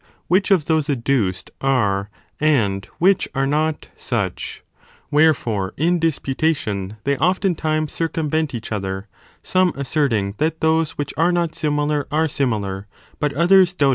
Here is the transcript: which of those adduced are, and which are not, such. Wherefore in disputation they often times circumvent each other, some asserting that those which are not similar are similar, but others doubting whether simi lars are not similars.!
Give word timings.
which 0.27 0.49
of 0.49 0.65
those 0.65 0.89
adduced 0.89 1.51
are, 1.61 2.09
and 2.39 2.87
which 2.97 3.27
are 3.35 3.45
not, 3.45 3.89
such. 3.95 4.63
Wherefore 5.11 5.75
in 5.77 5.99
disputation 5.99 6.97
they 7.03 7.17
often 7.17 7.53
times 7.53 7.91
circumvent 7.93 8.55
each 8.55 8.71
other, 8.71 9.07
some 9.43 9.71
asserting 9.75 10.33
that 10.39 10.59
those 10.59 10.97
which 10.97 11.13
are 11.17 11.31
not 11.31 11.53
similar 11.53 12.07
are 12.11 12.27
similar, 12.27 12.87
but 13.19 13.31
others 13.33 13.35
doubting 13.35 13.39
whether 13.39 13.49
simi 13.49 13.59
lars 13.59 13.61
are 13.61 13.65
not 13.65 13.69
similars.! 13.77 13.87